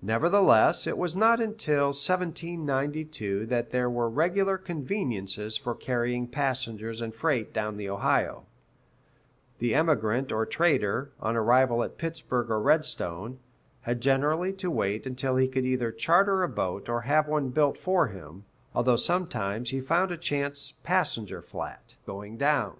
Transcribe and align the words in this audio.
Nevertheless, 0.00 0.86
it 0.86 0.96
was 0.96 1.14
not 1.14 1.42
until 1.42 1.88
1792 1.88 3.44
that 3.48 3.70
there 3.70 3.90
were 3.90 4.08
regular 4.08 4.56
conveniences 4.56 5.58
for 5.58 5.74
carrying 5.74 6.26
passengers 6.26 7.02
and 7.02 7.14
freight 7.14 7.52
down 7.52 7.76
the 7.76 7.90
Ohio; 7.90 8.46
the 9.58 9.74
emigrant 9.74 10.32
or 10.32 10.46
trader, 10.46 11.10
on 11.20 11.36
arrival 11.36 11.82
at 11.84 11.98
Pittsburg 11.98 12.50
or 12.50 12.58
Redstone, 12.62 13.40
had 13.82 14.00
generally 14.00 14.54
to 14.54 14.70
wait 14.70 15.04
until 15.04 15.36
he 15.36 15.46
could 15.46 15.66
either 15.66 15.92
charter 15.92 16.42
a 16.42 16.48
boat 16.48 16.88
or 16.88 17.02
have 17.02 17.28
one 17.28 17.50
built 17.50 17.76
for 17.76 18.06
him, 18.08 18.46
although 18.74 18.96
sometimes 18.96 19.68
he 19.68 19.82
found 19.82 20.10
a 20.10 20.16
chance 20.16 20.72
"passenger 20.82 21.42
flat" 21.42 21.94
going 22.06 22.38
down. 22.38 22.78